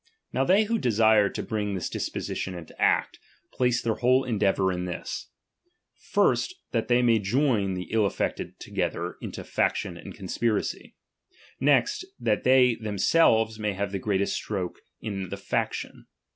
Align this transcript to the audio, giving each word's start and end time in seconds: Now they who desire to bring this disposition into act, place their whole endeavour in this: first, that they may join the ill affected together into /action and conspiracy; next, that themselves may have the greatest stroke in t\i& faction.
Now 0.33 0.43
they 0.43 0.63
who 0.63 0.79
desire 0.79 1.29
to 1.29 1.43
bring 1.43 1.75
this 1.75 1.87
disposition 1.87 2.55
into 2.55 2.75
act, 2.81 3.19
place 3.53 3.83
their 3.83 3.93
whole 3.93 4.23
endeavour 4.23 4.71
in 4.71 4.85
this: 4.85 5.27
first, 5.95 6.55
that 6.71 6.87
they 6.87 7.03
may 7.03 7.19
join 7.19 7.75
the 7.75 7.83
ill 7.91 8.07
affected 8.07 8.59
together 8.59 9.17
into 9.21 9.43
/action 9.43 10.01
and 10.01 10.11
conspiracy; 10.15 10.95
next, 11.59 12.03
that 12.19 12.43
themselves 12.43 13.59
may 13.59 13.73
have 13.73 13.91
the 13.91 13.99
greatest 13.99 14.33
stroke 14.33 14.79
in 15.01 15.29
t\i& 15.29 15.35
faction. 15.39 16.07